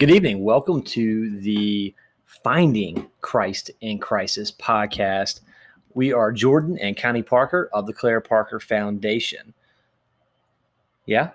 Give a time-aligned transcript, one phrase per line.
[0.00, 0.42] Good evening.
[0.42, 5.40] Welcome to the Finding Christ in Crisis podcast.
[5.92, 9.52] We are Jordan and Connie Parker of the Claire Parker Foundation.
[11.04, 11.32] Yeah,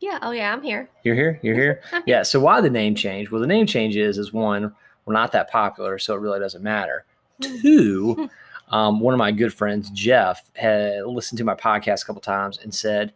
[0.00, 0.20] Yeah.
[0.22, 0.54] Oh, yeah.
[0.54, 0.88] I'm here.
[1.02, 1.38] you're here.
[1.42, 1.82] You're here.
[2.06, 2.22] Yeah.
[2.22, 3.30] So why the name change?
[3.30, 6.62] Well, the name change is is one, we're not that popular, so it really doesn't
[6.62, 7.04] matter.
[7.42, 8.30] Two,
[8.70, 12.58] um, one of my good friends, Jeff, had listened to my podcast a couple times
[12.62, 13.12] and said,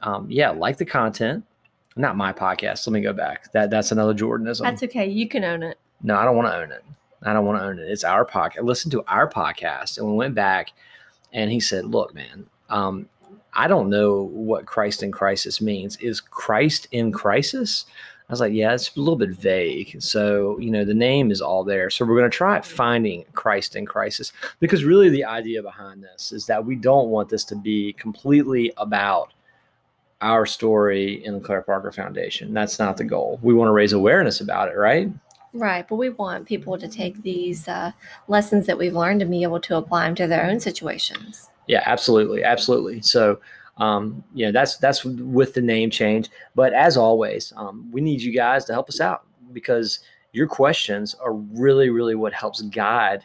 [0.00, 1.44] um, "Yeah, like the content."
[1.96, 2.86] Not my podcast.
[2.86, 3.52] Let me go back.
[3.52, 4.62] That that's another Jordanism.
[4.62, 5.08] That's okay.
[5.08, 5.78] You can own it.
[6.02, 6.84] No, I don't want to own it.
[7.22, 7.90] I don't want to own it.
[7.90, 8.64] It's our podcast.
[8.64, 9.98] Listen to our podcast.
[9.98, 10.72] And we went back
[11.32, 13.08] and he said, Look, man, um,
[13.52, 15.96] I don't know what Christ in crisis means.
[15.98, 17.86] Is Christ in crisis?
[18.28, 20.02] I was like, Yeah, it's a little bit vague.
[20.02, 21.90] So, you know, the name is all there.
[21.90, 26.32] So we're going to try finding Christ in crisis because really the idea behind this
[26.32, 29.32] is that we don't want this to be completely about
[30.22, 32.54] our story in the Claire Parker Foundation.
[32.54, 33.38] That's not the goal.
[33.42, 35.10] We want to raise awareness about it, right?
[35.52, 35.86] Right.
[35.86, 37.92] But we want people to take these uh,
[38.28, 41.50] lessons that we've learned and be able to apply them to their own situations.
[41.66, 43.02] Yeah, absolutely, absolutely.
[43.02, 43.38] So,
[43.76, 46.30] um, you know, that's that's with the name change.
[46.54, 50.00] But as always, um, we need you guys to help us out because
[50.32, 53.24] your questions are really, really what helps guide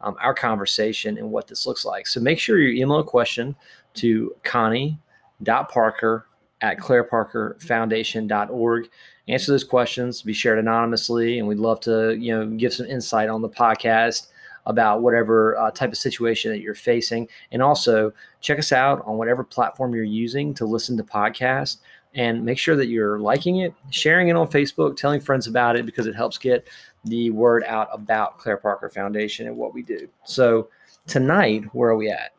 [0.00, 2.06] um, our conversation and what this looks like.
[2.06, 3.54] So make sure you email a question
[3.94, 6.27] to Connie.Parker
[6.60, 8.88] at claireparkerfoundation.org.
[9.28, 13.28] Answer those questions, be shared anonymously, and we'd love to, you know, give some insight
[13.28, 14.28] on the podcast
[14.66, 17.28] about whatever uh, type of situation that you're facing.
[17.52, 21.78] And also check us out on whatever platform you're using to listen to podcasts
[22.14, 25.86] and make sure that you're liking it, sharing it on Facebook, telling friends about it
[25.86, 26.68] because it helps get
[27.04, 30.08] the word out about Claire Parker Foundation and what we do.
[30.24, 30.68] So
[31.06, 32.32] tonight, where are we at?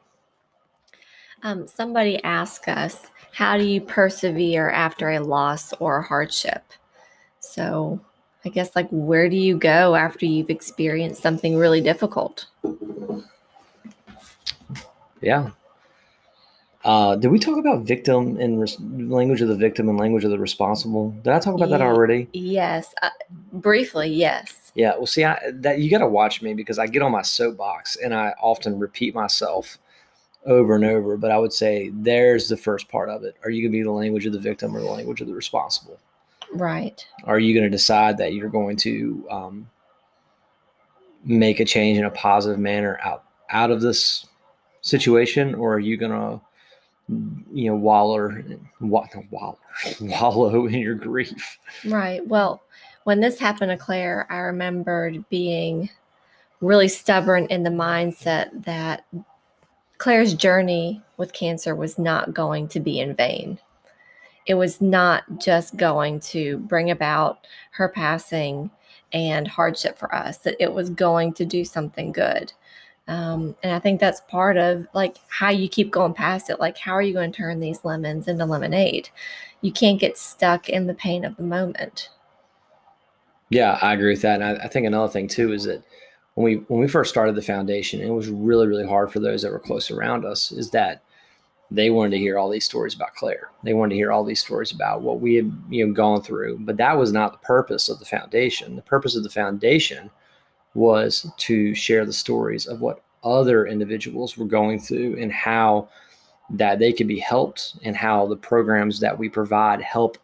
[1.44, 6.64] Um, somebody asked us, How do you persevere after a loss or a hardship?
[7.40, 8.00] So
[8.46, 12.46] I guess, like, where do you go after you've experienced something really difficult?
[15.22, 15.52] Yeah.
[16.86, 20.32] Uh, did we talk about victim and res- language of the victim and language of
[20.32, 21.12] the responsible?
[21.24, 22.30] Did I talk about that already?
[22.32, 22.94] Yes.
[23.02, 23.10] Uh,
[23.52, 24.72] briefly, yes.
[24.76, 27.22] Yeah, well, see, I, that you got to watch me because I get on my
[27.22, 29.78] soapbox and I often repeat myself
[30.46, 31.18] over and over.
[31.18, 33.36] But I would say there's the first part of it.
[33.44, 35.36] Are you going to be the language of the victim or the language of the
[35.36, 36.00] responsible?
[36.54, 37.06] Right.
[37.26, 39.70] Are you going to decide that you're going to um,
[41.24, 44.28] make a change in a positive manner out out of this
[44.82, 46.42] situation, or are you going to
[47.52, 48.44] you know waller,
[48.80, 49.60] wa- wallow,
[50.02, 51.58] wallow in your grief?
[51.86, 52.26] Right.
[52.26, 52.62] Well,
[53.04, 55.90] when this happened to Claire, I remembered being
[56.62, 59.06] really stubborn in the mindset that
[60.00, 63.60] Claire's journey with cancer was not going to be in vain.
[64.46, 68.72] It was not just going to bring about her passing
[69.14, 72.52] and hardship for us, that it was going to do something good.
[73.08, 76.60] Um, and I think that's part of like how you keep going past it.
[76.60, 79.10] Like, how are you going to turn these lemons into lemonade?
[79.62, 82.10] You can't get stuck in the pain of the moment.
[83.50, 84.42] Yeah, I agree with that.
[84.42, 85.84] And I, I think another thing too is that
[86.40, 89.42] when we when we first started the foundation, it was really really hard for those
[89.42, 90.54] that were close around us.
[90.54, 91.04] Is that
[91.70, 93.50] they wanted to hear all these stories about Claire.
[93.62, 96.60] They wanted to hear all these stories about what we had you know gone through.
[96.62, 98.78] But that was not the purpose of the foundation.
[98.78, 100.10] The purpose of the foundation
[100.76, 105.90] was to share the stories of what other individuals were going through and how
[106.52, 110.18] that they could be helped and how the programs that we provide help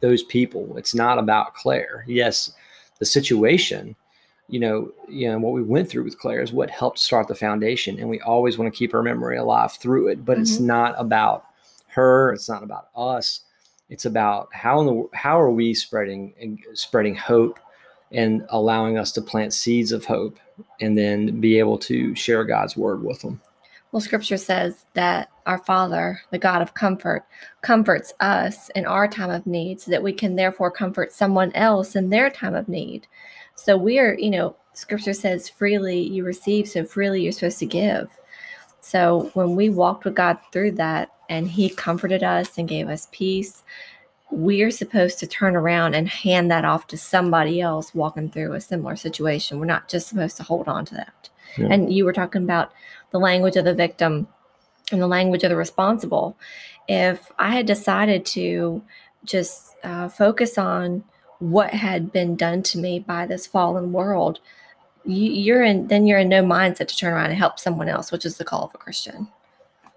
[0.00, 0.78] those people.
[0.78, 2.06] It's not about Claire.
[2.08, 2.52] Yes,
[3.00, 3.94] the situation,
[4.48, 7.34] you know, you know what we went through with Claire is what helped start the
[7.34, 10.24] foundation, and we always want to keep her memory alive through it.
[10.24, 10.66] But it's Mhm.
[10.66, 11.44] not about
[11.88, 12.32] her.
[12.32, 13.40] It's not about us.
[13.90, 17.58] It's about how in the how are we spreading and spreading hope
[18.12, 20.38] and allowing us to plant seeds of hope
[20.80, 23.40] and then be able to share God's word with them.
[23.92, 27.24] Well, scripture says that our Father, the God of comfort,
[27.62, 31.96] comforts us in our time of need so that we can therefore comfort someone else
[31.96, 33.06] in their time of need.
[33.58, 37.66] So we are, you know, scripture says freely you receive, so freely you're supposed to
[37.66, 38.08] give.
[38.80, 43.08] So when we walked with God through that and He comforted us and gave us
[43.10, 43.64] peace,
[44.30, 48.52] we are supposed to turn around and hand that off to somebody else walking through
[48.52, 49.58] a similar situation.
[49.58, 51.28] We're not just supposed to hold on to that.
[51.56, 51.66] Yeah.
[51.70, 52.70] And you were talking about
[53.10, 54.28] the language of the victim
[54.92, 56.36] and the language of the responsible.
[56.86, 58.82] If I had decided to
[59.24, 61.02] just uh, focus on
[61.38, 64.40] what had been done to me by this fallen world,
[65.04, 68.12] you, you're in then you're in no mindset to turn around and help someone else,
[68.12, 69.28] which is the call of a Christian.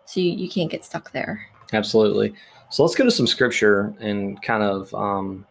[0.05, 1.45] So you, you can't get stuck there.
[1.73, 2.33] Absolutely.
[2.69, 5.45] So let's go to some scripture and kind of um,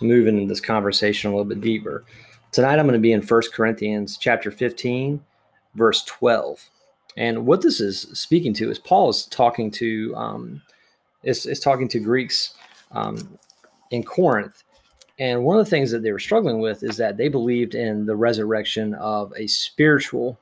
[0.00, 2.04] move into this conversation a little bit deeper.
[2.52, 5.22] Tonight I'm going to be in 1 Corinthians chapter 15,
[5.74, 6.70] verse 12.
[7.16, 10.62] And what this is speaking to is Paul is talking to um,
[11.24, 12.54] is, is talking to Greeks
[12.92, 13.38] um,
[13.90, 14.62] in Corinth.
[15.18, 18.06] And one of the things that they were struggling with is that they believed in
[18.06, 20.38] the resurrection of a spiritual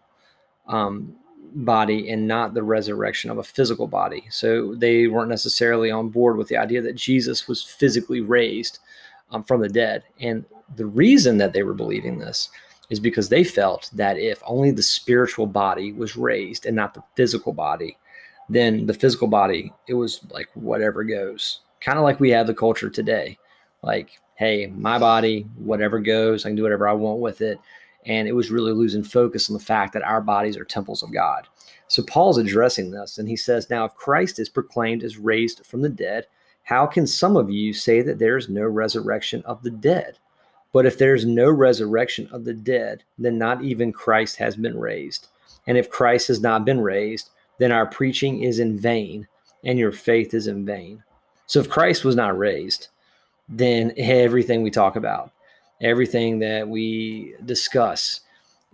[0.66, 1.14] um,
[1.54, 4.24] body and not the resurrection of a physical body.
[4.30, 8.80] So they weren't necessarily on board with the idea that Jesus was physically raised
[9.30, 10.02] um, from the dead.
[10.20, 10.44] And
[10.76, 12.50] the reason that they were believing this
[12.90, 17.02] is because they felt that if only the spiritual body was raised and not the
[17.16, 17.96] physical body,
[18.48, 21.60] then the physical body, it was like whatever goes.
[21.80, 23.38] Kind of like we have the culture today.
[23.82, 27.58] Like, hey, my body, whatever goes, I can do whatever I want with it.
[28.04, 31.12] And it was really losing focus on the fact that our bodies are temples of
[31.12, 31.48] God.
[31.88, 35.82] So Paul's addressing this, and he says, Now, if Christ is proclaimed as raised from
[35.82, 36.26] the dead,
[36.62, 40.18] how can some of you say that there is no resurrection of the dead?
[40.72, 45.28] But if there's no resurrection of the dead, then not even Christ has been raised.
[45.66, 49.26] And if Christ has not been raised, then our preaching is in vain
[49.64, 51.02] and your faith is in vain.
[51.46, 52.88] So if Christ was not raised,
[53.48, 55.30] then everything we talk about,
[55.80, 58.20] everything that we discuss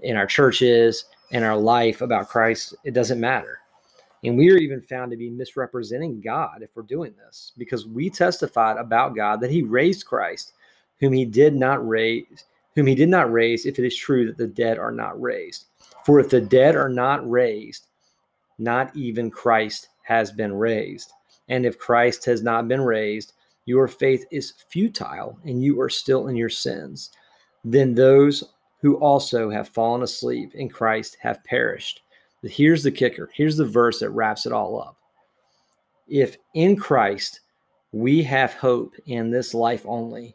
[0.00, 3.58] in our churches, in our life about Christ, it doesn't matter.
[4.24, 8.08] And we are even found to be misrepresenting God if we're doing this because we
[8.08, 10.52] testified about God that he raised Christ,
[11.00, 12.44] whom he did not raise,
[12.76, 15.66] whom he did not raise if it is true that the dead are not raised.
[16.04, 17.88] For if the dead are not raised,
[18.58, 21.12] not even Christ has been raised.
[21.48, 23.32] And if Christ has not been raised,
[23.64, 27.10] your faith is futile and you are still in your sins.
[27.64, 28.44] Then those
[28.80, 32.02] who also have fallen asleep in Christ have perished.
[32.42, 33.30] Here's the kicker.
[33.32, 34.96] Here's the verse that wraps it all up.
[36.08, 37.40] If in Christ
[37.92, 40.34] we have hope in this life only,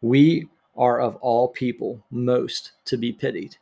[0.00, 3.56] we are of all people most to be pitied.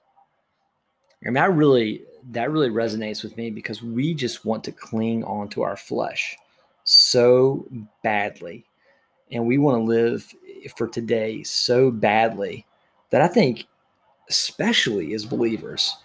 [1.23, 5.49] And that really that really resonates with me because we just want to cling on
[5.49, 6.37] to our flesh
[6.85, 7.67] so
[8.03, 8.65] badly.
[9.33, 10.35] And we want to live
[10.77, 12.67] for today so badly
[13.11, 13.67] that I think,
[14.29, 15.97] especially as believers,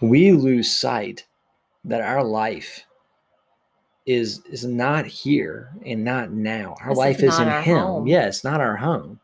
[0.00, 1.26] we lose sight
[1.84, 2.84] that our life
[4.04, 6.74] is is not here and not now.
[6.80, 7.78] Our This life is, not in Him.
[7.78, 8.06] home.
[8.06, 9.20] Yeah, it's not our home,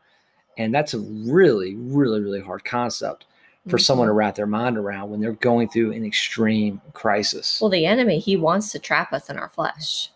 [0.57, 3.25] and that's a really, really, really hard concept
[3.67, 3.83] for mm-hmm.
[3.83, 7.59] someone to wrap their mind around when they're going through an extreme crisis.
[7.59, 10.11] Well, the enemy, he wants to trap us in our flesh.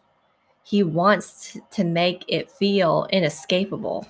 [0.73, 4.07] He wants to make it feel inescapable,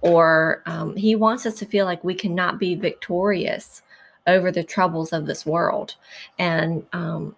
[0.00, 3.82] or um, he wants us to feel like we cannot be victorious
[4.26, 5.96] over the troubles of this world.
[6.38, 7.36] And um,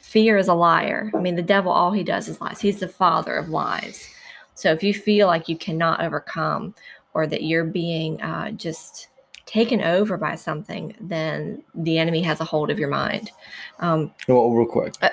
[0.00, 1.10] fear is a liar.
[1.12, 2.60] I mean, the devil, all he does is lies.
[2.60, 4.14] He's the father of lies.
[4.54, 6.72] So if you feel like you cannot overcome,
[7.14, 9.08] or that you're being uh, just
[9.44, 13.32] taken over by something, then the enemy has a hold of your mind.
[13.80, 15.08] Um, well, real quick, Uh,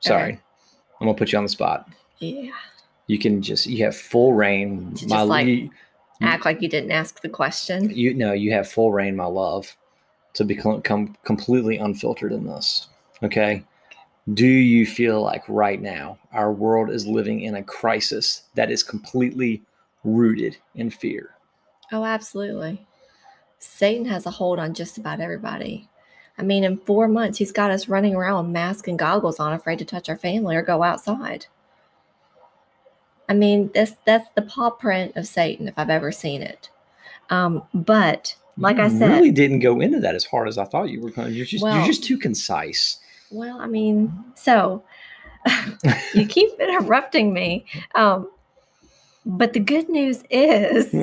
[0.00, 0.40] sorry, okay.
[1.00, 1.88] I'm gonna put you on the spot.
[2.18, 2.50] yeah.
[3.06, 4.94] You can just you have full rein.
[4.94, 5.70] To just, like, you,
[6.22, 7.90] Act like you didn't ask the question.
[7.90, 9.76] you know you have full rein, my love,
[10.34, 12.88] to become completely unfiltered in this.
[13.22, 13.64] Okay.
[14.32, 18.82] Do you feel like right now our world is living in a crisis that is
[18.82, 19.62] completely
[20.02, 21.30] rooted in fear?
[21.92, 22.86] Oh, absolutely.
[23.58, 25.88] Satan has a hold on just about everybody.
[26.36, 29.52] I mean, in four months, he's got us running around with masks and goggles on,
[29.52, 31.46] afraid to touch our family or go outside.
[33.28, 36.70] I mean, that's that's the paw print of Satan, if I've ever seen it.
[37.30, 40.90] Um, but like I said, really didn't go into that as hard as I thought
[40.90, 41.32] you were going.
[41.32, 42.98] You're just Well- you're just too concise.
[43.30, 44.84] Well, I mean, so
[46.14, 47.64] you keep interrupting me.
[47.94, 48.30] Um,
[49.26, 50.94] but the good news is,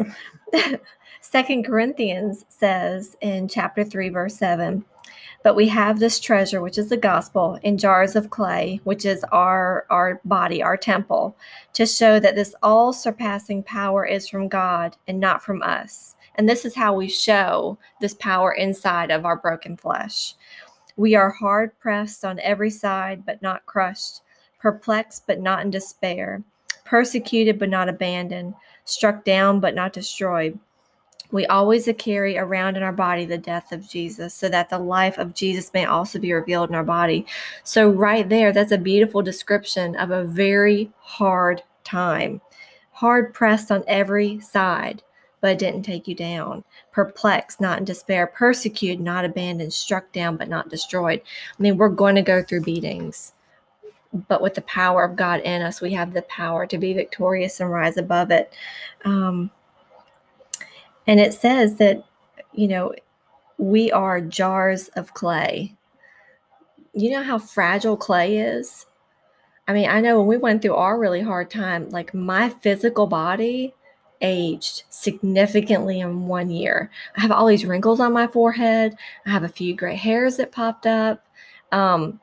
[1.22, 4.86] Second Corinthians says in chapter three, verse seven,
[5.44, 9.24] but we have this treasure, which is the gospel, in jars of clay, which is
[9.32, 11.36] our our body, our temple,
[11.74, 16.16] to show that this all surpassing power is from God and not from us.
[16.36, 20.36] And this is how we show this power inside of our broken flesh.
[20.96, 24.22] We are hard pressed on every side, but not crushed,
[24.60, 26.44] perplexed, but not in despair,
[26.86, 28.54] persecuted, but not abandoned,
[28.86, 30.60] struck down, but not destroyed.
[31.32, 35.18] We always carry around in our body the death of Jesus, so that the life
[35.18, 37.26] of Jesus may also be revealed in our body.
[37.64, 42.42] So, right there, that's a beautiful description of a very hard time.
[42.92, 45.04] Hard pressed on every side,
[45.40, 50.38] but it didn't take you down perplexed, not in despair, persecuted, not abandoned, struck down,
[50.38, 51.22] but not destroyed.
[51.58, 53.34] I mean, we're going to go through beatings,
[54.28, 57.60] but with the power of God in us, we have the power to be victorious
[57.60, 58.54] and rise above it.
[59.06, 59.50] Um,
[61.08, 62.04] And it says that,
[62.54, 62.94] you know,
[63.58, 65.76] we are jars of clay.
[66.94, 68.86] You know how fragile clay is?
[69.68, 73.08] I mean, I know when we went through our really hard time, like my physical
[73.08, 73.74] body
[74.22, 76.92] aged significantly in one year.
[77.16, 78.96] I have all these wrinkles on my forehead.
[79.26, 81.26] I have a few gray hairs that popped up.
[81.72, 82.20] Um,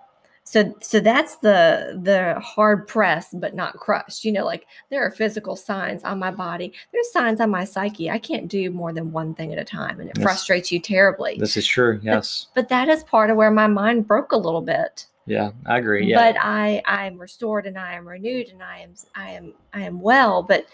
[0.51, 5.11] so so that's the the hard press but not crushed you know like there are
[5.11, 9.13] physical signs on my body there's signs on my psyche i can't do more than
[9.13, 10.23] one thing at a time and it Yes.
[10.23, 12.01] frustrates you terribly This is true.
[12.03, 12.47] Yes.
[12.55, 16.07] but that is part of where my mind broke a little bit Yeah, I agree.
[16.07, 16.17] Yeah.
[16.33, 19.83] but i i am restored and i am renewed and i am i am i
[19.83, 20.67] am well but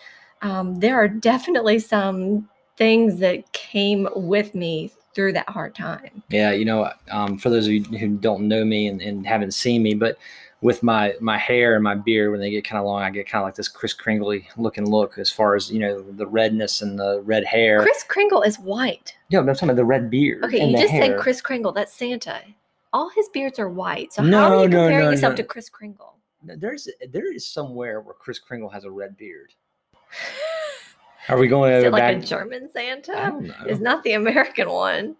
[0.42, 6.52] um, there are definitely some things that came with me through that hard time Yeah,
[6.52, 9.82] you know, um, for those of you who don't know me and, and haven't seen
[9.82, 10.18] me, but
[10.60, 13.28] with my my hair and my beard, when they get kind of long, I get
[13.28, 16.80] kind of like this Chris Kringley looking look as far as you know the redness
[16.80, 17.82] and the red hair.
[17.82, 20.44] chris kringle is white no, I'm talking about the red beard.
[20.44, 21.06] Okay, you just hair.
[21.06, 21.72] said Chris Kringle.
[21.72, 22.42] That's Santa.
[22.92, 24.12] All his beards are white.
[24.12, 25.36] So how are you no, comparing no, yourself no.
[25.38, 26.18] to Chris Kringle?
[26.44, 29.52] There's there is somewhere where Chris Kringle has a red beard.
[31.28, 32.16] Are we going Is it like back?
[32.16, 33.40] a German Santa?
[33.66, 35.16] It's not the American one.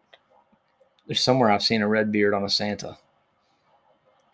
[1.06, 2.96] There's somewhere I've seen a red beard on a Santa.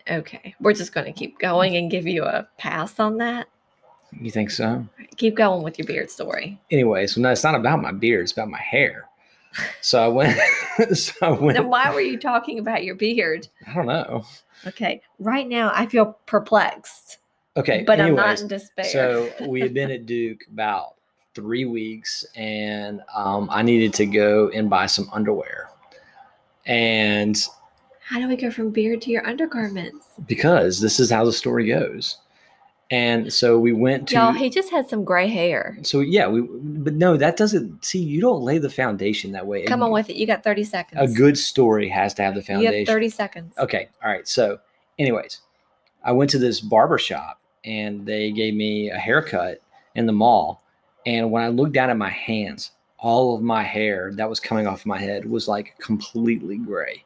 [0.09, 3.47] Okay, we're just going to keep going and give you a pass on that.
[4.19, 4.85] You think so?
[5.15, 6.59] Keep going with your beard story.
[6.69, 8.23] Anyway, so no, it's not about my beard.
[8.23, 9.07] It's about my hair.
[9.81, 10.39] So I went.
[10.93, 11.57] so I went.
[11.57, 13.47] Then why were you talking about your beard?
[13.67, 14.25] I don't know.
[14.65, 17.17] Okay, right now I feel perplexed,
[17.57, 18.85] Okay, but I'm not in despair.
[18.85, 20.95] So we had been at Duke about
[21.33, 25.69] three weeks, and um, I needed to go and buy some underwear,
[26.65, 27.37] and
[28.03, 30.05] how do we go from beard to your undergarments?
[30.27, 32.17] because this is how the story goes,
[32.89, 34.15] and so we went to.
[34.15, 35.77] Y'all, he just had some gray hair.
[35.83, 36.41] so yeah, we.
[36.41, 37.83] But no, that doesn't.
[37.85, 39.63] See, you don't lay the foundation that way.
[39.65, 40.15] Come on with it.
[40.17, 41.01] You got 30 seconds.
[41.01, 42.73] A good story has to have the foundation.
[42.73, 43.57] You have 30 seconds.
[43.57, 43.89] Okay.
[44.03, 44.27] All right.
[44.27, 44.59] So,
[44.99, 45.39] anyways,
[46.03, 49.61] I went to this barber shop and they gave me a haircut
[49.95, 50.60] in the mall.
[51.05, 54.67] And when I looked down at my hands, all of my hair that was coming
[54.67, 57.03] off my head was like completely gray.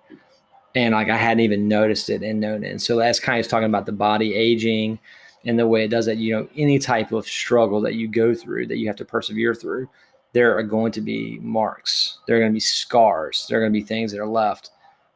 [0.75, 2.71] And like I hadn't even noticed it and known it.
[2.71, 4.99] And so that's kind of talking about the body aging
[5.45, 6.17] and the way it does that.
[6.17, 9.55] You know, any type of struggle that you go through that you have to persevere
[9.55, 9.89] through,
[10.33, 12.19] there are going to be marks.
[12.27, 13.45] There are going to be scars.
[13.47, 14.71] There are going to be things that are left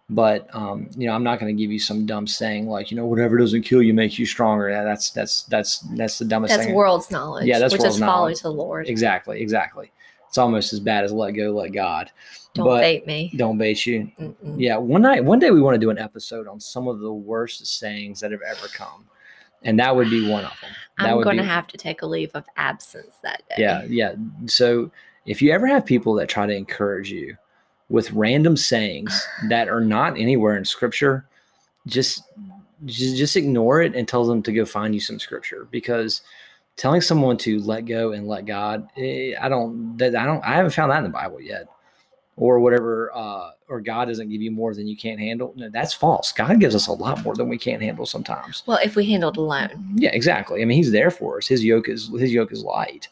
[0.10, 2.98] but um, you know i'm not going to give you some dumb saying like you
[2.98, 6.52] know whatever doesn't kill you makes you stronger yeah, that's that's that's that's the dumbest
[6.52, 6.58] thing.
[6.58, 7.46] That's thing world's knowledge.
[7.46, 8.38] Yeah, that's which world's is follow knowledge.
[8.38, 8.88] to the Lord.
[8.88, 9.92] exactly exactly
[10.28, 12.12] it's almost as bad as let go let god
[12.54, 13.32] Don't but bait me.
[13.36, 14.56] don't bait you Mm-mm.
[14.58, 17.14] yeah one night one day we want to do an episode on some of the
[17.14, 19.06] worst sayings that have ever come
[19.64, 22.06] and that would be one of them that I'm going to have to take a
[22.06, 23.56] leave of absence that day.
[23.60, 24.14] yeah yeah
[24.48, 24.90] so
[25.26, 27.36] if you ever have people that try to encourage you
[27.90, 31.26] with random sayings that are not anywhere in scripture
[31.88, 32.24] just
[32.86, 35.68] just, just ignore it and tell them to go find you some scripture.
[35.70, 36.22] Because
[36.78, 40.54] telling someone to let go and let god eh, i don't that i don't i
[40.54, 41.68] haven't found that in the bible yet.
[42.38, 45.54] Or whatever uh or god doesn't give you more than you can't handle.
[45.58, 46.32] No that's false.
[46.32, 48.64] God gives us a lot more than we can't handle sometimes.
[48.66, 50.62] Well, if we handled alone, yeah exactly.
[50.62, 51.48] I mean he's there for us.
[51.48, 53.10] His yoke is his yoke is light.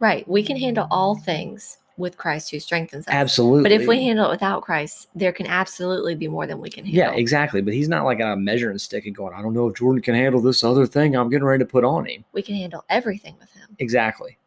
[0.00, 0.26] Right?
[0.26, 3.14] We can handle all things with Christ who strengthens us.
[3.14, 6.70] absolutely But if we handle it without Christ, there can absolutely be more than we
[6.70, 7.12] can handle.
[7.12, 7.60] Yeah, exactly.
[7.60, 10.14] But he's not like a measuring stick and going, I don't know if Jordan can
[10.14, 12.24] handle this other thing I'm getting ready to put on him.
[12.32, 13.76] We can handle everything with Him.
[13.78, 14.38] Exactly.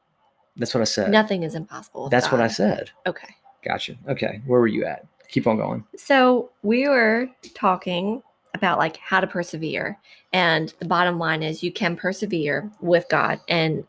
[0.58, 1.12] That's what I said.
[1.12, 2.10] Nothing is impossible.
[2.10, 2.92] That's what I said.
[3.08, 3.36] Okay.
[3.64, 3.96] Gotcha.
[4.08, 4.42] Okay.
[4.46, 5.06] Where were you at?
[5.30, 5.84] Keep on going.
[5.96, 8.22] So we were talking
[8.54, 9.98] about like how to persevere.
[10.32, 13.84] And the bottom line is you can persevere with God and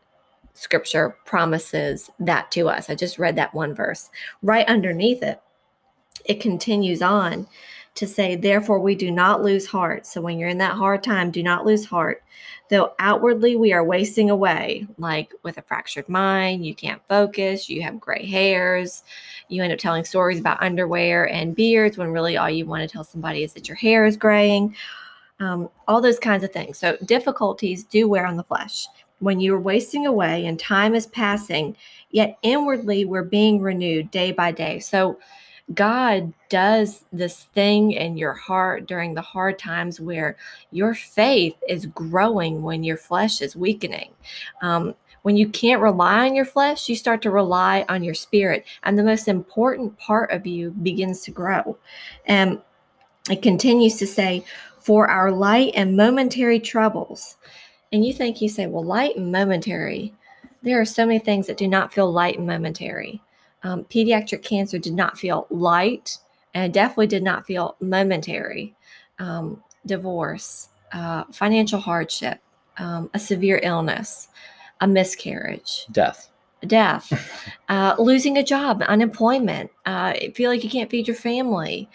[0.55, 2.89] scripture promises that to us.
[2.89, 4.09] I just read that one verse.
[4.41, 5.41] Right underneath it,
[6.25, 7.47] it continues on
[7.95, 10.05] to say, Therefore, we do not lose heart.
[10.05, 12.23] So when you're in that hard time, do not lose heart.
[12.69, 17.81] Though outwardly we are wasting away, like with a fractured mind, you can't focus, you
[17.83, 19.03] have gray hairs,
[19.49, 22.87] you end up telling stories about underwear and beards when really all you want to
[22.87, 24.75] tell somebody is that your hair is graying,
[25.39, 26.77] um, all those kinds of things.
[26.77, 28.87] So, difficulties do wear on the flesh.
[29.19, 31.75] When you're wasting away and time is passing,
[32.11, 34.79] yet inwardly we're being renewed day by day.
[34.79, 35.17] So,
[35.73, 40.37] God does this thing in your heart during the hard times where
[40.71, 44.11] your faith is growing when your flesh is weakening.
[44.61, 44.93] Um,
[45.23, 48.95] when you can't rely on your flesh, you start to rely on your spirit, and
[48.95, 51.79] the most important part of you begins to grow.
[52.27, 52.61] And
[53.31, 54.45] it continues to say,
[54.79, 57.37] For our light and momentary troubles.
[57.91, 60.13] And you think, you say, Well, light and momentary.
[60.63, 63.21] There are so many things that do not feel light and momentary.
[63.63, 66.17] Um, pediatric cancer did not feel light
[66.53, 68.75] and definitely did not feel momentary.
[69.19, 72.39] Um, divorce, uh, financial hardship,
[72.77, 74.29] um, a severe illness,
[74.81, 76.29] a miscarriage, Death.
[76.67, 77.11] death,
[77.69, 81.89] uh, losing a job, unemployment, uh, feel like you can't feed your family.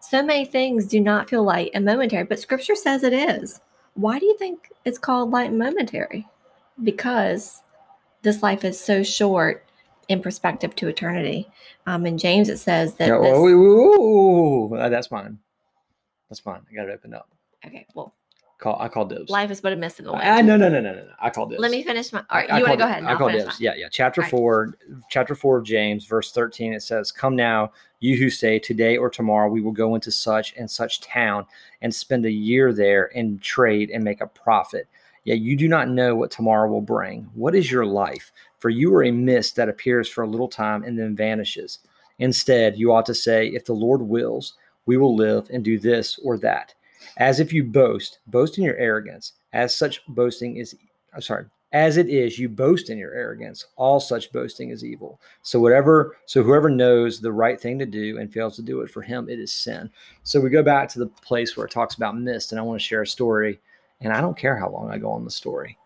[0.00, 3.60] So many things do not feel light and momentary, but scripture says it is.
[3.94, 6.26] Why do you think it's called light momentary?
[6.82, 7.62] Because
[8.22, 9.64] this life is so short
[10.08, 11.48] in perspective to eternity.
[11.86, 13.06] Um, in James, it says that.
[13.06, 15.38] This- oh, uh, that's mine.
[16.28, 16.62] That's mine.
[16.70, 17.28] I got it opened up.
[17.64, 18.14] okay, well,
[18.58, 18.80] Call.
[18.80, 19.30] I call dibs.
[19.30, 20.22] life is but a mist in the wind.
[20.24, 21.06] Ah, no, no, no, no, no.
[21.20, 21.60] I call dibs.
[21.60, 22.20] Let me finish my.
[22.30, 23.04] All right, I you want to go ahead?
[23.04, 23.46] I call dibs.
[23.46, 23.54] mine.
[23.58, 23.88] Yeah, yeah.
[23.90, 24.30] Chapter All right.
[24.30, 24.78] four,
[25.10, 26.72] chapter four of James, verse thirteen.
[26.72, 30.54] It says, "Come now, you who say today or tomorrow we will go into such
[30.56, 31.46] and such town
[31.82, 34.88] and spend a year there and trade and make a profit.
[35.24, 37.28] Yet you do not know what tomorrow will bring.
[37.34, 38.30] What is your life?
[38.58, 41.80] For you are a mist that appears for a little time and then vanishes.
[42.18, 44.54] Instead, you ought to say, if the Lord wills,
[44.86, 46.74] we will live and do this or that."
[47.16, 49.32] As if you boast, boast in your arrogance.
[49.52, 50.76] As such boasting is,
[51.14, 53.66] I'm sorry, as it is, you boast in your arrogance.
[53.76, 55.20] All such boasting is evil.
[55.42, 58.90] So whatever, so whoever knows the right thing to do and fails to do it,
[58.90, 59.90] for him it is sin.
[60.22, 62.80] So we go back to the place where it talks about mist, and I want
[62.80, 63.60] to share a story.
[64.00, 65.76] And I don't care how long I go on the story.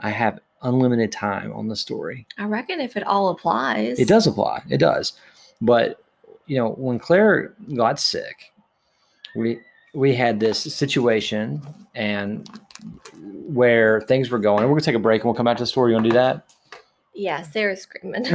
[0.00, 2.26] I have unlimited time on the story.
[2.38, 4.62] I reckon if it all applies, It does apply.
[4.70, 5.12] It does.
[5.60, 6.02] But
[6.46, 8.52] you know, when Claire got sick,
[9.36, 9.60] we
[9.94, 11.62] we had this situation
[11.94, 12.48] and
[13.22, 14.64] where things were going.
[14.64, 15.92] We're gonna take a break and we'll come back to the story.
[15.92, 16.44] You wanna do that?
[17.14, 18.24] Yeah, Sarah's screaming.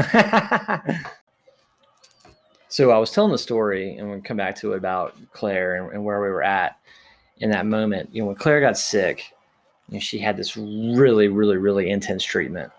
[2.68, 5.94] so I was telling the story, and we'll come back to it about Claire and,
[5.94, 6.78] and where we were at
[7.38, 8.10] in that moment.
[8.12, 9.34] You know, when Claire got sick,
[9.90, 12.72] you know, she had this really, really, really intense treatment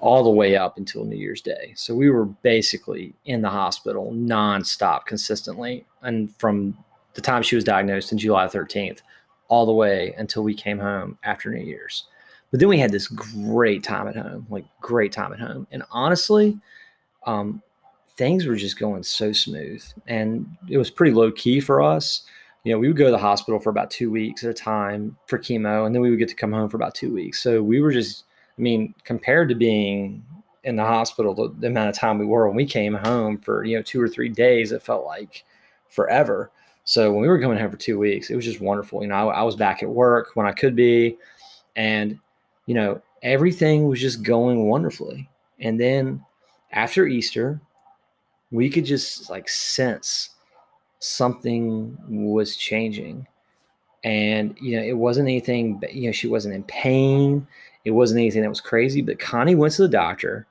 [0.00, 1.72] all the way up until New Year's Day.
[1.76, 6.76] So we were basically in the hospital nonstop, consistently, and from
[7.14, 9.00] the time she was diagnosed in July 13th
[9.48, 12.06] all the way until we came home after New Year's.
[12.50, 15.66] But then we had this great time at home, like great time at home.
[15.72, 16.58] And honestly,
[17.26, 17.62] um,
[18.16, 22.22] things were just going so smooth and it was pretty low key for us.
[22.64, 25.16] You know, we would go to the hospital for about two weeks at a time
[25.26, 27.42] for chemo, and then we would get to come home for about two weeks.
[27.42, 28.24] So we were just,
[28.56, 30.24] I mean, compared to being
[30.62, 33.64] in the hospital, the, the amount of time we were when we came home for,
[33.64, 35.44] you know, two or three days, it felt like
[35.88, 36.52] forever.
[36.84, 39.02] So when we were coming home for two weeks, it was just wonderful.
[39.02, 41.16] You know, I, I was back at work when I could be,
[41.76, 42.18] and
[42.66, 45.28] you know, everything was just going wonderfully.
[45.60, 46.24] And then
[46.72, 47.60] after Easter,
[48.50, 50.30] we could just like sense
[50.98, 53.26] something was changing.
[54.04, 55.80] And you know, it wasn't anything.
[55.92, 57.46] You know, she wasn't in pain.
[57.84, 59.02] It wasn't anything that was crazy.
[59.02, 60.46] But Connie went to the doctor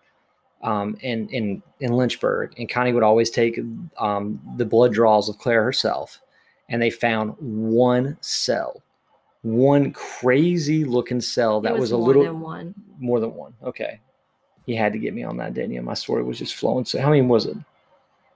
[0.63, 3.59] um, in in in Lynchburg, and Connie would always take
[3.97, 6.19] um, the blood draws of Claire herself,
[6.69, 8.81] and they found one cell,
[9.41, 12.73] one crazy looking cell that it was, was, a more little than one.
[12.99, 13.53] more than one.
[13.63, 13.99] Okay,
[14.65, 15.81] you had to get me on that, didn't you?
[15.81, 16.85] My story was just flowing.
[16.85, 17.57] So how many was it?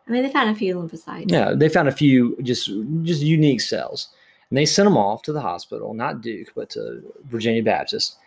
[0.08, 1.32] I mean, they found a few lymphocytes.
[1.32, 2.72] Yeah, they found a few just
[3.04, 4.10] just unique cells,
[4.50, 8.18] and they sent them off to the hospital, not Duke, but to Virginia Baptist.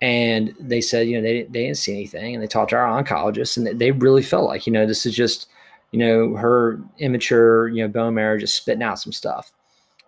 [0.00, 3.02] And they said, you know, they they didn't see anything, and they talked to our
[3.02, 5.48] oncologist, and they really felt like, you know, this is just,
[5.90, 9.52] you know, her immature, you know, bone marrow just spitting out some stuff.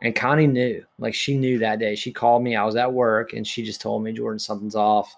[0.03, 1.95] And Connie knew, like she knew that day.
[1.95, 2.57] She called me.
[2.57, 5.15] I was at work, and she just told me, Jordan, something's off.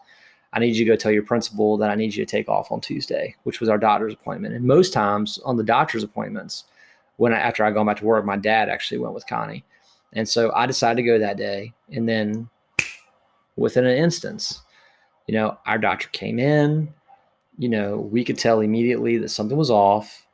[0.55, 2.73] I need you to go tell your principal that I need you to take off
[2.73, 4.55] on Tuesday, which was our doctor's appointment.
[4.55, 6.65] And most times on the doctor's appointments,
[7.17, 9.65] when I, after I gone back to work, my dad actually went with Connie,
[10.15, 11.73] and so I decided to go that day.
[11.91, 12.49] And then,
[13.57, 14.61] within an instance,
[15.27, 16.93] you know, our doctor came in.
[17.59, 20.27] You know, we could tell immediately that something was off.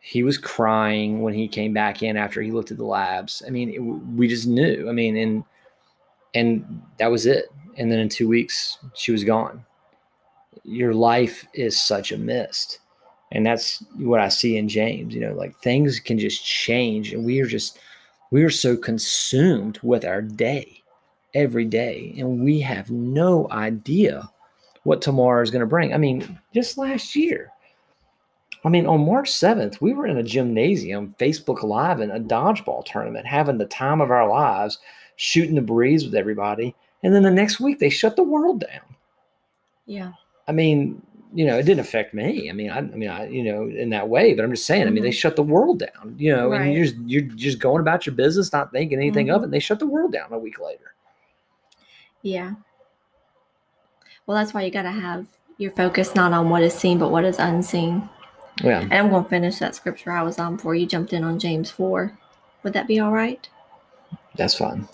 [0.00, 3.42] He was crying when he came back in after he looked at the labs.
[3.46, 4.88] I mean, it, we just knew.
[4.88, 5.44] I mean, and
[6.34, 7.46] and that was it.
[7.76, 9.64] And then in two weeks, she was gone.
[10.64, 12.80] Your life is such a mist.
[13.30, 15.14] And that's what I see in James.
[15.14, 17.12] You know, like things can just change.
[17.12, 17.78] And we are just,
[18.30, 20.82] we are so consumed with our day
[21.34, 22.14] every day.
[22.18, 24.28] And we have no idea
[24.84, 25.92] what tomorrow is going to bring.
[25.92, 27.50] I mean, just last year,
[28.64, 32.84] I mean, on March 7th, we were in a gymnasium, Facebook Live, in a dodgeball
[32.84, 34.78] tournament, having the time of our lives,
[35.16, 36.74] shooting the breeze with everybody.
[37.02, 38.80] And then the next week, they shut the world down.
[39.86, 40.12] Yeah.
[40.48, 41.00] I mean,
[41.34, 42.48] you know, it didn't affect me.
[42.48, 44.86] I mean, I, I mean, I, you know, in that way, but I'm just saying,
[44.86, 47.80] I mean, they shut the world down, you know, and you're just, you're just going
[47.80, 49.42] about your business, not thinking anything of Mhm.
[49.42, 49.44] it.
[49.44, 50.94] And they shut the world down a week later.
[52.22, 52.54] Yeah.
[54.26, 55.26] Well, that's why you got to have
[55.56, 58.08] your focus not on what is seen, but what is unseen.
[58.62, 58.80] Yeah.
[58.80, 61.38] And I'm going to finish that scripture I was on before you jumped in on
[61.38, 62.16] James 4.
[62.62, 63.48] Would that be all right?
[64.36, 64.88] That's fine.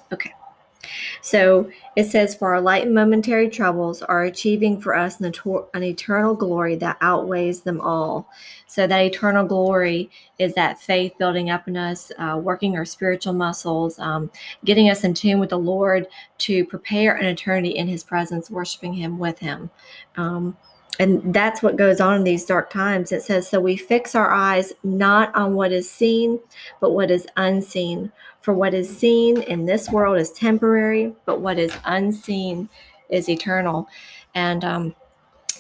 [1.21, 5.33] So it says, For our light and momentary troubles are achieving for us an,
[5.75, 8.29] an eternal glory that outweighs them all.
[8.67, 13.33] So that eternal glory is that faith building up in us, uh, working our spiritual
[13.33, 14.31] muscles, um,
[14.65, 16.07] getting us in tune with the Lord
[16.39, 19.71] to prepare an eternity in His presence, worshiping Him with Him.
[20.17, 20.57] Um,
[20.99, 23.11] and that's what goes on in these dark times.
[23.11, 26.39] It says, So we fix our eyes not on what is seen,
[26.81, 28.13] but what is unseen.
[28.43, 32.69] For what is seen in this world is temporary, but what is unseen
[33.09, 33.89] is eternal.
[34.35, 34.95] And um,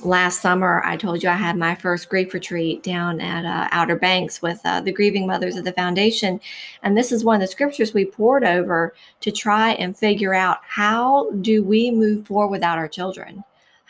[0.05, 3.97] last summer, I told you I had my first grief retreat down at uh, Outer
[3.97, 6.41] Banks with uh, the grieving mothers of the foundation.
[6.83, 10.59] And this is one of the scriptures we poured over to try and figure out
[10.63, 13.45] how do we move forward without our children?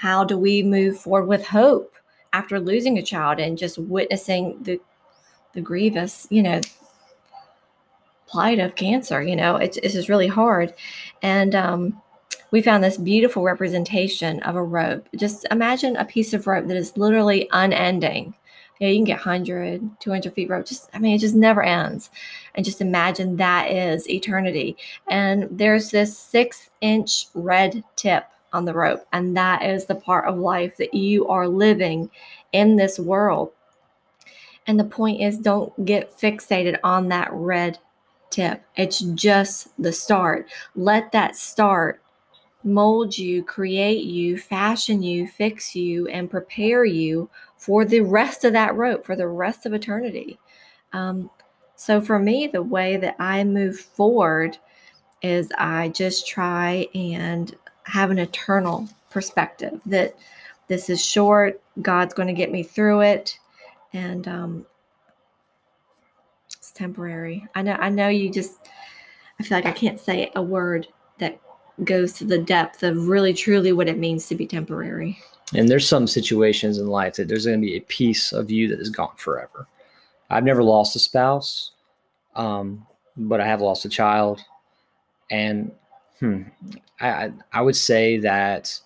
[0.05, 1.95] How do we move forward with hope
[2.35, 4.79] after losing a child and just witnessing the
[5.55, 6.61] the grievous, you know,
[8.27, 9.23] plight of cancer.
[9.23, 10.75] You know, it's, it's just really hard.
[11.23, 12.03] And um,
[12.51, 15.09] we found this beautiful representation of a rope.
[15.17, 18.35] Just imagine a piece of rope that is literally unending.
[18.79, 20.67] Know, you can get 100, 200 feet rope.
[20.67, 22.11] Just, I mean, it just never ends.
[22.57, 24.77] And just imagine that is eternity.
[25.09, 29.07] And there's this six inch red tip on the rope.
[29.13, 32.11] And that is the part of life that you are living
[32.53, 33.51] in this world.
[34.67, 37.79] And the point is, don't get fixated on that red
[38.31, 38.65] tip.
[38.77, 40.49] It's just the start.
[40.75, 42.01] Let that start
[42.63, 48.55] mold you, create you, fashion you, fix you, and prepare you for the rest of
[48.55, 50.39] that rope, for the rest of eternity.
[50.95, 51.29] Um,
[51.77, 54.57] so for me, the way that I move forward
[55.21, 60.17] is I just try and have an eternal perspective that
[60.69, 63.39] this is short, God's going to get me through it.
[63.93, 64.67] And um,
[66.57, 67.47] it's temporary.
[67.55, 68.69] I know I know you just
[69.39, 71.39] I feel like I can't say a word that
[71.83, 75.19] goes to the depth of really truly what it means to be temporary.
[75.55, 78.69] And there's some situations in life that there's going to be a piece of you
[78.69, 79.67] that is gone forever.
[80.31, 81.73] I've never lost a spouse,
[82.35, 84.41] um, but I have lost a child.
[85.31, 85.73] And
[86.21, 86.43] hmm,
[87.01, 88.79] I, I would say that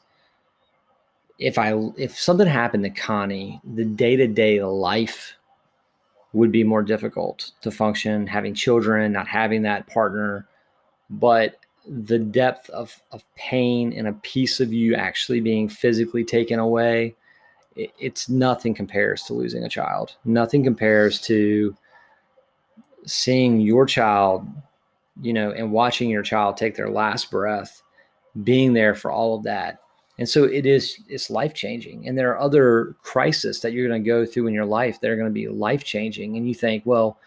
[1.38, 5.34] if I if something happened to Connie, the day to day life
[6.32, 10.46] would be more difficult to function, having children, not having that partner.
[11.10, 16.58] But the depth of, of pain and a piece of you actually being physically taken
[16.58, 17.14] away,
[17.76, 20.16] it, it's nothing compares to losing a child.
[20.24, 21.74] Nothing compares to
[23.06, 24.46] seeing your child,
[25.20, 27.82] you know, and watching your child take their last breath,
[28.44, 29.80] being there for all of that.
[30.18, 34.02] And so it is it's life changing and there are other crises that you're going
[34.02, 36.54] to go through in your life that are going to be life changing and you
[36.54, 37.20] think well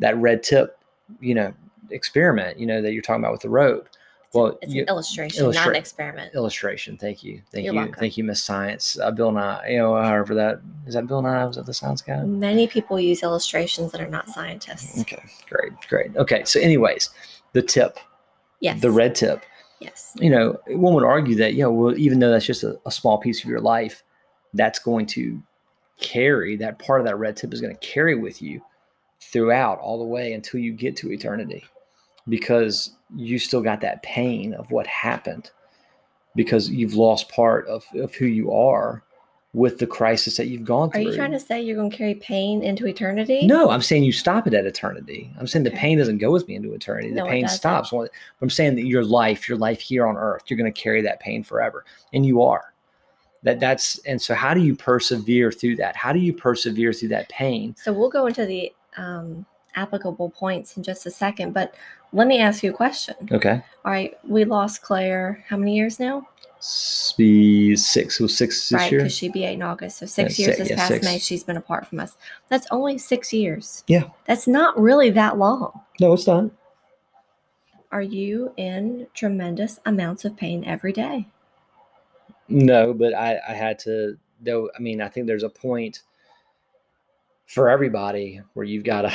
[0.00, 0.76] that red tip
[1.20, 1.54] you know
[1.90, 3.88] experiment you know that you're talking about with the road
[4.34, 6.34] well It's you, an illustration, not an experiment.
[6.34, 7.94] illustration thank you thank You're you welcome.
[7.98, 11.44] thank you miss science uh, bill nye you know however that is that bill nye
[11.44, 15.00] was that the science guy Many people use illustrations that are not scientists.
[15.00, 17.10] okay great great okay so anyways
[17.52, 17.98] the tip
[18.60, 18.80] Yes.
[18.80, 19.42] the red tip
[19.80, 20.12] Yes.
[20.20, 22.90] you know, one would argue that, you know, well, even though that's just a, a
[22.92, 24.04] small piece of your life,
[24.54, 25.42] that's going to
[26.00, 28.62] carry that part of that red tip is going to carry with you
[29.20, 31.64] throughout all the way until you get to eternity
[32.28, 35.50] because you still got that pain of what happened
[36.34, 39.02] because you've lost part of, of who you are
[39.54, 41.02] with the crisis that you've gone through.
[41.02, 43.46] Are you trying to say you're going to carry pain into eternity?
[43.46, 45.30] No, I'm saying you stop it at eternity.
[45.38, 47.10] I'm saying the pain doesn't go with me into eternity.
[47.10, 47.92] The No, pain stops.
[47.92, 48.08] Well,
[48.40, 51.20] I'm saying that your life, your life here on earth, you're going to carry that
[51.20, 52.72] pain forever, and you are.
[53.42, 55.96] That that's and so how do you persevere through that?
[55.96, 57.74] How do you persevere through that pain?
[57.76, 61.74] So we'll go into the um, applicable points in just a second, but
[62.12, 63.14] let me ask you a question.
[63.30, 66.28] Okay, All right, we lost Claire how many years now?
[67.16, 68.20] Be six.
[68.20, 69.00] Was six this right, year.
[69.00, 69.98] because she'd be eight in August.
[69.98, 71.04] So six Yeah, years si- this yeah, past six.
[71.04, 72.16] May, she's been apart from us.
[72.48, 73.82] That's only six years.
[73.88, 74.04] Yeah.
[74.26, 75.80] That's not really that long.
[75.98, 76.50] No, it's not.
[77.90, 81.26] Are you in tremendous amounts of pain every day?
[82.48, 84.16] No, but I, I had to.
[84.40, 86.02] Though I mean, I think there's a point
[87.48, 89.12] for everybody where you've got to.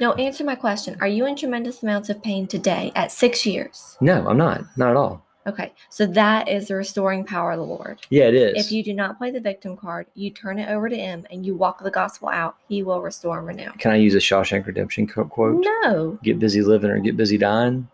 [0.00, 0.96] No, answer my question.
[1.00, 3.96] Are you in tremendous amounts of pain today at six years?
[4.00, 4.62] no, I'm not.
[4.76, 5.22] Not at all.
[5.46, 8.00] Okay, so that is the restoring power of the Lord.
[8.10, 8.66] Yeah, it is.
[8.66, 11.46] If you do not play the victim card, you turn it over to Him and
[11.46, 13.70] you walk the gospel out, He will restore and renew.
[13.78, 15.64] Can I use a Shawshank Redemption co- quote?
[15.84, 17.88] No, Get busy living or get busy dying.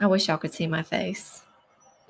[0.00, 1.42] I wish y'all could see my face.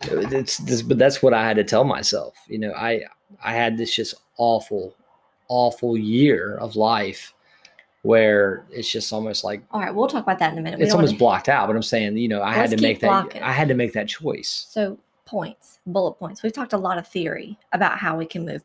[0.02, 2.34] It's this, but that's what I had to tell myself.
[2.48, 3.02] You know, I
[3.44, 4.94] I had this just awful,
[5.48, 7.34] awful year of life
[8.06, 10.78] where it's just almost like All right, we'll talk about that in a minute.
[10.78, 11.66] We it's wanna- almost blocked out.
[11.66, 13.42] But I'm saying, you know, I had Let's to make keep that.
[13.42, 14.66] I had to make that choice.
[14.70, 16.42] So points, bullet points.
[16.42, 18.62] We've talked a lot of theory about how we can move.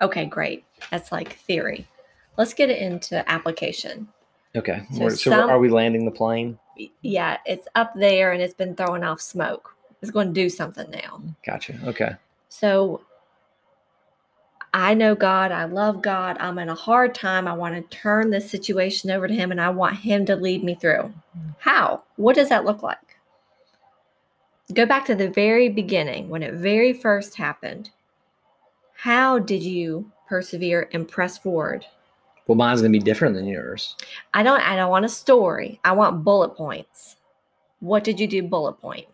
[0.00, 0.64] Okay, great.
[0.90, 1.86] That's like theory.
[2.36, 4.08] Let's get it into application.
[4.56, 4.82] Okay.
[4.92, 6.58] So So, some- are we landing the plane?
[7.02, 9.76] Yeah, it's up there and it's been throwing off smoke.
[10.00, 11.22] It's going to do something now.
[11.46, 11.78] Gotcha.
[11.84, 12.16] Okay.
[12.48, 13.02] So
[14.74, 15.52] I know God.
[15.52, 16.36] I love God.
[16.40, 17.46] I'm in a hard time.
[17.46, 20.64] I want to turn this situation over to Him and I want Him to lead
[20.64, 21.12] me through.
[21.58, 22.02] How?
[22.16, 22.98] What does that look like?
[24.72, 27.90] Go back to the very beginning when it very first happened.
[28.94, 31.84] How did you persevere and press forward?
[32.46, 33.96] Well, mine's gonna be different than yours.
[34.32, 35.80] I don't I don't want a story.
[35.84, 37.16] I want bullet points.
[37.80, 39.06] What did you do bullet point?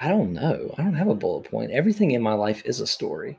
[0.00, 0.74] I don't know.
[0.78, 1.70] I don't have a bullet point.
[1.72, 3.38] Everything in my life is a story.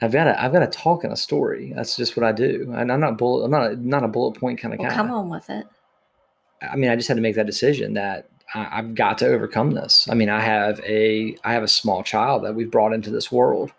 [0.00, 0.42] I've got to.
[0.42, 1.72] I've got to talk in a story.
[1.76, 2.72] That's just what I do.
[2.74, 3.44] And I'm not bullet.
[3.44, 3.72] I'm not.
[3.72, 4.94] A, not a bullet point kind of Well, guy.
[4.96, 5.66] come on with it.
[6.62, 9.72] I mean, I just had to make that decision that I, I've got to overcome
[9.72, 10.08] this.
[10.10, 11.36] I mean, I have a.
[11.44, 13.70] I have a small child that we've brought into this world,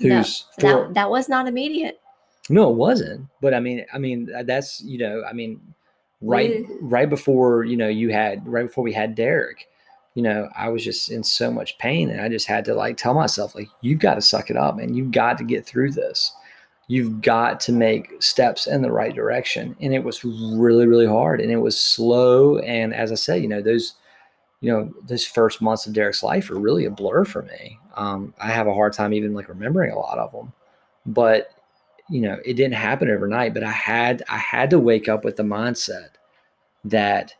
[0.00, 0.84] No, who's four.
[0.86, 2.00] That, that was not immediate.
[2.48, 3.26] No, it wasn't.
[3.40, 5.60] But I mean, I mean, uh, that's you know, I mean,
[6.20, 9.66] right, right before you know, you had right before we had Derek,
[10.16, 12.96] you know, I was just in so much pain, and I just had to like
[12.96, 15.92] tell myself, like, you've got to suck it up, and you've got to get through
[15.92, 16.32] this.
[16.88, 21.42] You've got to make steps in the right direction, and it was really, really hard,
[21.42, 22.56] and it was slow.
[22.60, 23.92] And as I said, you know, those,
[24.62, 27.78] you know, those first months of Derek's life are really a blur for me.
[27.94, 30.50] Um, I have a hard time even like remembering a lot of them,
[31.04, 31.50] but
[32.08, 35.34] you know it didn't happen overnight but i had i had to wake up with
[35.34, 36.10] the mindset
[36.84, 37.34] that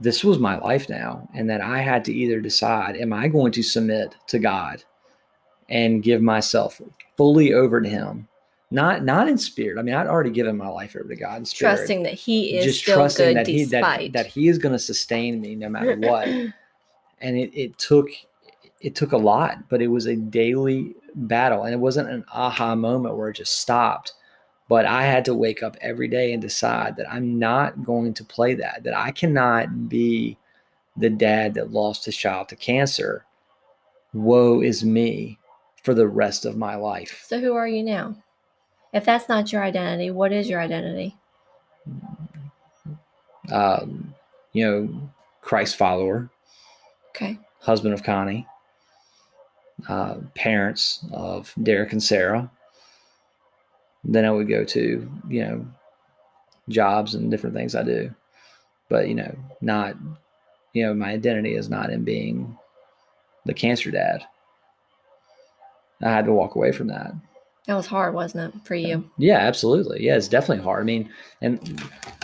[0.00, 3.52] this was my life now and that i had to either decide am i going
[3.52, 4.82] to submit to god
[5.68, 6.80] and give myself
[7.16, 8.26] fully over to him?
[8.70, 9.78] Not not in spirit.
[9.78, 11.76] I mean i'd already given my life over to god in spirit.
[11.76, 14.12] Trusting that He is just still trusting good that he despite.
[14.12, 16.28] that, that he is going to sustain me no matter what.
[17.20, 18.06] And it, it took
[18.80, 21.64] it took a lot but it was a daily battle.
[21.64, 24.12] And it wasn't an aha moment where it just stopped
[24.68, 28.24] but i had to wake up every day and decide that i'm not going to
[28.24, 30.36] play that that i cannot be
[30.96, 33.24] the dad that lost his child to cancer
[34.14, 35.38] woe is me
[35.82, 38.14] for the rest of my life so who are you now?
[38.92, 41.14] If that's not your identity, what is your identity?
[43.52, 44.14] um,
[44.52, 46.28] you know christ follower
[47.16, 47.38] Okay.
[47.60, 48.46] husband of Connie,
[49.88, 52.50] uh, parents of Derek and Sarah.
[54.08, 55.66] Then I would go to, you know,
[56.68, 58.14] jobs and different things I do.
[58.88, 59.96] But, you know, not,
[60.72, 62.56] you know, my identity is not in being
[63.44, 64.24] the cancer dad.
[66.02, 67.12] I had to walk away from that.
[67.66, 69.10] That was hard, wasn't it, for you?
[69.18, 70.02] Yeah, absolutely.
[70.02, 70.80] Yeah, it's definitely hard.
[70.80, 71.10] I mean,
[71.42, 71.60] and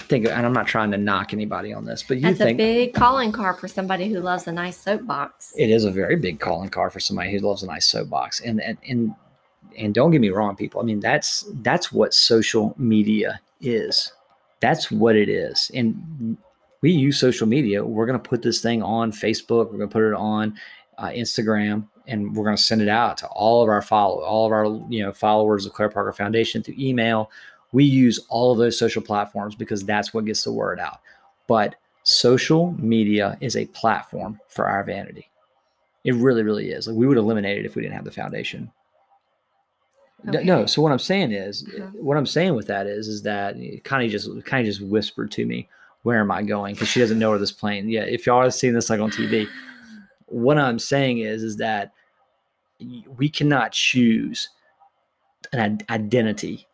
[0.09, 2.87] think, and I'm not trying to knock anybody on this, but you That's think a
[2.87, 5.53] big calling card for somebody who loves a nice soapbox.
[5.57, 8.61] it is a very big calling card for somebody who loves a nice soapbox and
[8.61, 9.14] and and
[9.76, 14.12] and don't get me wrong people i mean that's that's what social media is.
[14.60, 15.70] That's what it is.
[15.74, 16.37] And
[16.80, 17.84] we use social media.
[17.84, 19.70] We're going to put this thing on facebook.
[19.70, 20.56] We're going to put it on
[20.98, 24.46] uh, instagram and we're going to send it out to all of our follow all
[24.46, 27.30] of our you know followers of claire parker foundation through email.
[27.72, 31.00] We use all of those social platforms because that's what gets the word out.
[31.48, 35.28] But social media is a platform for our vanity.
[36.04, 36.87] It really, really is.
[36.87, 38.70] Like we would eliminate it if we didn't have the foundation.
[40.24, 41.87] No- No, so what I'm saying is, Uh-huh.
[41.94, 45.46] what I'm saying with that is, is that Connie just kind of just whispered to
[45.46, 45.68] me,
[46.02, 47.88] "Where am I going?" Because she doesn't know where this plane.
[47.88, 49.46] Yeah, if y'all are seeing this like on TV,
[50.26, 51.92] what I'm saying is, is that
[53.16, 54.48] we cannot choose
[55.52, 56.66] an identity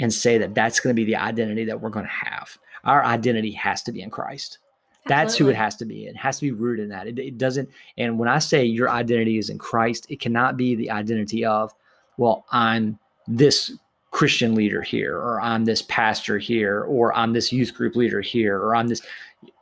[0.00, 2.56] and say that that's going to be the identity that we're going to have.
[2.84, 4.58] Our identity has to be in Christ.
[5.06, 6.06] That's who it has to be.
[6.06, 7.06] It has to be rooted in that.
[7.06, 7.68] It, it doesn't.
[7.96, 11.74] And when I say your identity is in Christ, it cannot be the identity of,
[12.18, 13.72] well, I'm this
[14.10, 18.58] Christian leader here, or I'm this pastor here, or I'm this youth group leader here,
[18.58, 19.00] or I'm this,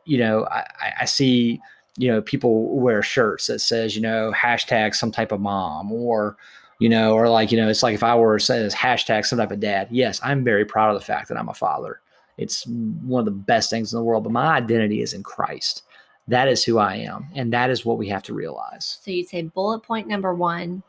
[0.04, 0.64] you know, I,
[1.00, 1.60] I- see,
[1.98, 6.36] you know, people wear shirts that says, you know, hashtag some type of mom, or,
[6.78, 9.50] you know, or like, you know, it's like if I were says hashtag some type
[9.50, 9.88] of dad.
[9.90, 12.00] Yes, I'm very proud of the fact that I'm a father.
[12.38, 15.82] It's one of the best things in the world, but my identity is in Christ.
[16.28, 17.28] That is who I am.
[17.34, 18.98] And that is what we have to realize.
[19.02, 20.82] So you'd say bullet point number one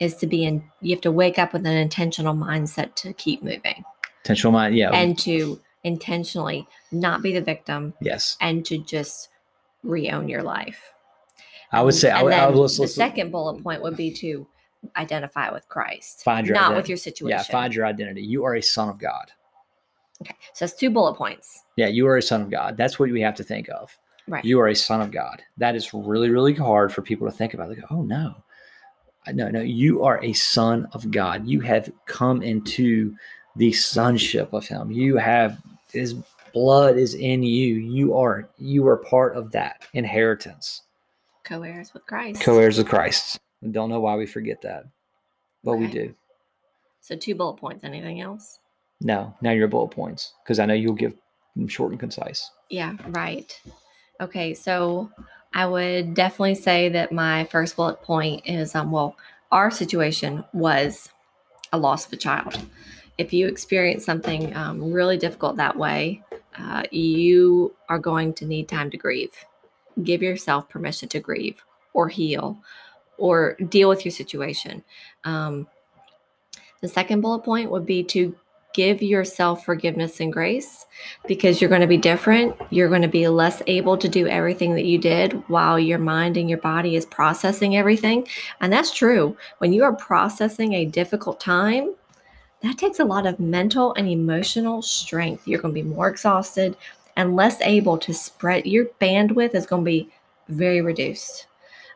[0.00, 3.42] is to be in, you have to wake up with an intentional mindset to keep
[3.42, 3.84] moving
[4.24, 4.74] Intentional mind.
[4.74, 4.90] Yeah.
[4.92, 8.36] and to intentionally not be the victim yes.
[8.40, 9.28] and to just
[9.82, 10.80] re own your life.
[11.72, 13.96] I would say, I And would, I would let's, the let's- second bullet point would
[13.96, 14.46] be to
[14.96, 17.38] identify with Christ, Find your not identi- with your situation.
[17.38, 18.22] Yeah, find your identity.
[18.22, 19.30] You are a son of God.
[20.22, 21.62] okay, so that's two bullet points.
[21.76, 22.76] Yeah, you are a son of God.
[22.76, 23.96] That's what we have to think of.
[24.28, 24.44] Right.
[24.44, 25.42] You are a son of God.
[25.58, 27.68] That is really, really hard for people to think about.
[27.68, 28.34] They go, oh no.
[29.32, 31.46] No, no, you are a son of God.
[31.46, 33.14] You have come into
[33.56, 34.90] the sonship of him.
[34.90, 36.14] You have his
[36.52, 37.76] blood is in you.
[37.76, 40.82] You are you are part of that inheritance.
[41.44, 42.40] Co-heirs with Christ.
[42.40, 43.38] Co-heirs with Christ.
[43.62, 44.84] I don't know why we forget that.
[45.62, 46.14] But we do.
[47.00, 47.84] So two bullet points.
[47.84, 48.60] Anything else?
[49.00, 50.34] No, now your bullet points.
[50.42, 51.14] Because I know you'll give
[51.56, 52.50] them short and concise.
[52.70, 53.58] Yeah, right.
[54.20, 55.10] Okay, so
[55.54, 59.16] I would definitely say that my first bullet point is um well,
[59.52, 61.08] our situation was
[61.72, 62.58] a loss of a child.
[63.18, 66.22] If you experience something um, really difficult that way,
[66.58, 69.32] uh, you are going to need time to grieve.
[70.02, 72.58] Give yourself permission to grieve or heal
[73.16, 74.82] or deal with your situation.
[75.22, 75.68] Um,
[76.80, 78.34] the second bullet point would be to
[78.74, 80.84] give yourself forgiveness and grace
[81.26, 82.54] because you're going to be different.
[82.70, 86.36] You're going to be less able to do everything that you did while your mind
[86.36, 88.28] and your body is processing everything.
[88.60, 89.36] And that's true.
[89.58, 91.94] When you are processing a difficult time,
[92.62, 95.46] that takes a lot of mental and emotional strength.
[95.46, 96.76] You're going to be more exhausted
[97.16, 100.10] and less able to spread your bandwidth is going to be
[100.48, 101.46] very reduced.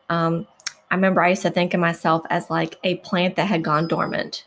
[0.09, 0.47] Um,
[0.91, 3.87] I remember I used to think of myself as like a plant that had gone
[3.87, 4.45] dormant.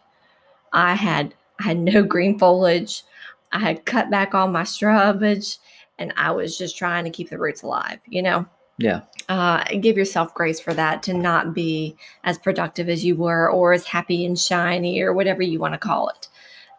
[0.73, 3.03] I had I had no green foliage.
[3.53, 5.59] I had cut back all my shrubage
[5.99, 8.47] and I was just trying to keep the roots alive, you know?
[8.79, 9.03] Yeah.
[9.29, 13.73] Uh, give yourself grace for that to not be as productive as you were or
[13.73, 16.29] as happy and shiny or whatever you want to call it.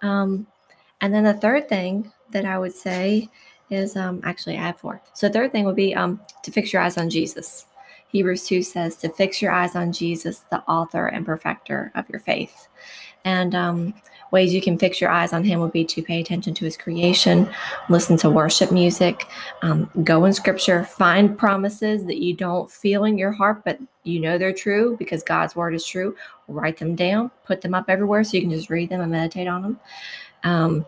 [0.02, 0.48] Um,
[1.02, 3.30] and then the third thing that I would say
[3.70, 5.02] is um, actually I have four.
[5.14, 7.68] So the third thing would be um, to fix your eyes on Jesus.
[8.10, 12.20] Hebrews 2 says to fix your eyes on Jesus, the author and perfecter of your
[12.20, 12.68] faith.
[13.26, 13.94] And um,
[14.34, 16.76] ways you can fix your eyes on him would be to pay attention to his
[16.76, 17.48] creation,
[17.88, 19.28] listen to worship music,
[19.62, 24.20] um, go in scripture, find promises that you don't feel in your heart, but you
[24.20, 26.16] know they're true because God's word is true.
[26.48, 29.48] Write them down, put them up everywhere so you can just read them and meditate
[29.48, 29.80] on them.
[30.44, 30.86] Um,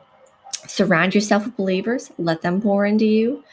[0.67, 3.43] surround yourself with believers, let them pour into you.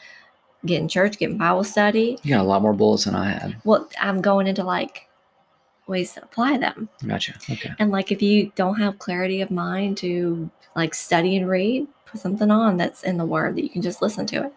[0.65, 2.17] Get in church, get in Bible study.
[2.23, 3.61] You got a lot more bullets than I had.
[3.63, 5.07] Well, I'm going into like
[5.87, 6.89] ways to apply them.
[7.05, 7.33] Gotcha.
[7.49, 7.71] Okay.
[7.79, 12.21] And like if you don't have clarity of mind to like study and read, put
[12.21, 14.53] something on that's in the word that you can just listen to it.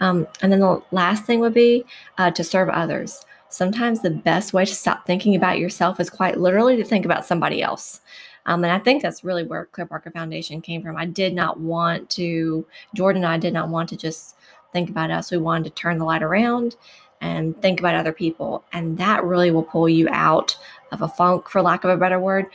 [0.00, 1.84] Um, and then the last thing would be
[2.18, 3.24] uh, to serve others.
[3.48, 7.26] Sometimes the best way to stop thinking about yourself is quite literally to think about
[7.26, 8.00] somebody else.
[8.46, 10.96] Um, and I think that's really where Claire Parker Foundation came from.
[10.96, 14.36] I did not want to, Jordan and I did not want to just
[14.72, 15.30] think about us.
[15.30, 16.76] We wanted to turn the light around
[17.20, 18.64] and think about other people.
[18.72, 20.56] And that really will pull you out
[20.92, 22.46] of a funk, for lack of a better word,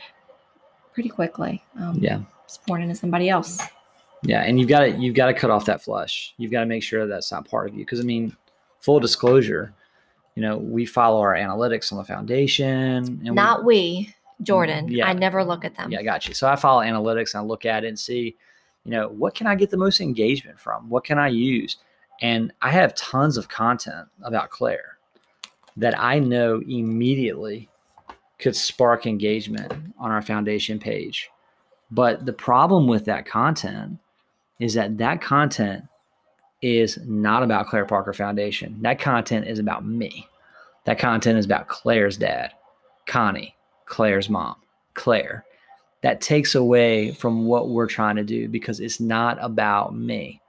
[0.92, 1.62] pretty quickly.
[1.78, 2.20] Um, Yeah.
[2.44, 3.60] It's pouring into somebody else.
[4.22, 6.32] Yeah, and you've got to you've got to cut off that flush.
[6.38, 7.84] You've got to make sure that's not part of you.
[7.84, 8.36] Because I mean,
[8.80, 9.74] full disclosure,
[10.36, 12.68] you know, we follow our analytics on the foundation,
[13.26, 14.88] and Not we, Jordan.
[14.88, 15.06] Yeah.
[15.06, 15.90] I never look at them.
[15.90, 16.34] yeah, I got you.
[16.34, 18.36] So I follow analytics and I look at it and see,
[18.84, 20.88] you know, what can I get the most engagement from?
[20.88, 21.76] What can I use?
[22.22, 24.98] And I have tons of content about Claire
[25.76, 27.68] that I know immediately
[28.38, 31.30] could spark engagement on our foundation page.
[31.90, 33.98] But the problem with that content
[34.58, 35.84] is that that content
[36.62, 38.78] is not about Claire Parker Foundation.
[38.82, 40.26] That content is about me.
[40.84, 42.52] That content is about Claire's dad,
[43.06, 44.56] Connie, Claire's mom,
[44.94, 45.44] Claire.
[46.02, 50.40] That takes away from what we're trying to do because it's not about me.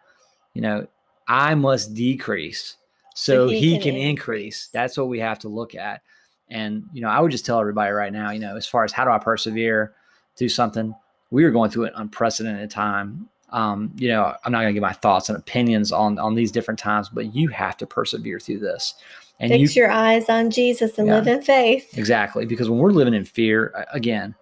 [0.53, 0.87] You know,
[1.27, 2.77] I must decrease
[3.15, 4.69] so, he, can, increase.
[4.71, 6.01] That's what we have to look at.
[6.49, 8.91] And, you know, I would just tell everybody right now, you know, as far as
[8.91, 9.95] how do I persevere
[10.37, 10.93] through something,
[11.31, 13.27] we are going through an unprecedented time.
[13.49, 16.51] Um, you know, I'm not going to give my thoughts and opinions on on these
[16.51, 18.95] different times, but you have to persevere through this.
[19.39, 21.15] And Fix you your eyes on Jesus and Yeah.
[21.15, 21.97] live in faith.
[21.97, 24.35] exactly because when we're living in fear, again,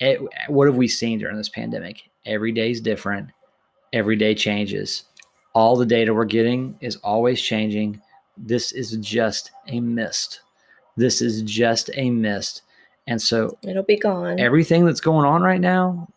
[0.00, 2.02] it, what have we seen during this pandemic?
[2.26, 3.30] Every day is different.
[3.92, 5.04] Every day changes.
[5.54, 8.00] All the data we're getting is always changing.
[8.36, 10.40] This is just a mist.
[10.96, 12.62] This is just a mist.
[13.06, 14.38] And so It'll be gone.
[14.40, 16.08] everything that's going on right now,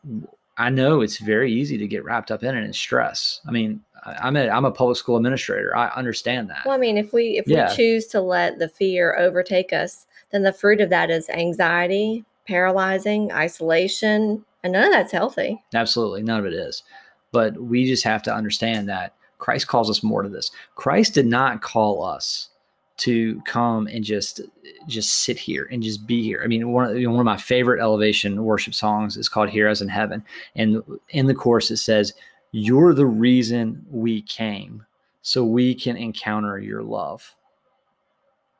[0.58, 3.42] I know it's very easy to get wrapped up in it and stress.
[3.48, 5.76] I mean, I'm a I'm a public school administrator.
[5.76, 6.62] I understand that.
[6.66, 7.70] well, I mean, if we if Yeah.
[7.70, 12.24] we choose to let the fear overtake us, then the fruit of that is anxiety,
[12.48, 15.62] paralyzing, isolation, and none of that's healthy.
[15.74, 16.84] Absolutely, none of it is.
[17.32, 20.52] But we just have to understand that Christ calls us more to this.
[20.76, 22.50] Christ did not call us
[22.98, 24.40] to come and just
[24.88, 26.42] just sit here and just be here.
[26.44, 29.50] I mean, one of, you know, one of my favorite elevation worship songs is called
[29.50, 30.24] "Here As In Heaven,"
[30.56, 32.14] and in the chorus it says,
[32.52, 34.86] "You're the reason we came,
[35.22, 37.36] so we can encounter your love."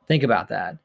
[0.06, 0.76] Think about that.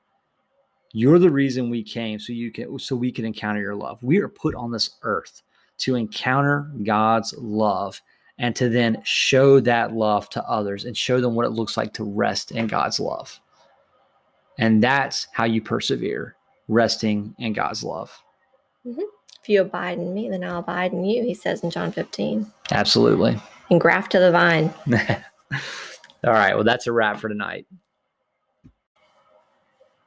[0.93, 4.01] You're the reason we came, so you can so we can encounter your love.
[4.01, 5.41] We are put on this earth
[5.79, 8.01] to encounter God's love
[8.41, 11.93] and to then show that love to others and show them what it looks like
[11.93, 13.39] to rest in God's love.
[14.57, 16.35] And that's how you persevere,
[16.67, 18.11] resting in God's love.
[18.85, 19.01] Mm-hmm.
[19.43, 22.51] If you abide in me, then I'll abide in you, he says in John 15.
[22.71, 23.39] Absolutely.
[23.69, 24.73] And graft to the vine.
[26.23, 26.55] All right.
[26.55, 27.67] Well, that's a wrap for tonight.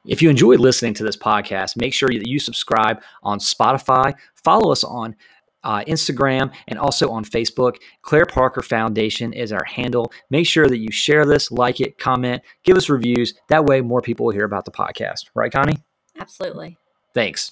[0.05, 4.73] If you enjoyed listening to this podcast, make sure that you subscribe on Spotify, follow
[4.73, 5.15] us on
[5.65, 7.77] uh, Instagram, and also on Facebook.
[8.03, 10.11] Claire Parker Foundation is our handle.
[10.29, 13.33] Make sure that you share this, like it, comment, give us reviews.
[13.49, 15.25] That way, more people will hear about the podcast.
[15.33, 15.77] Right, Connie?
[16.17, 16.77] Absolutely.
[17.13, 17.51] Thanks.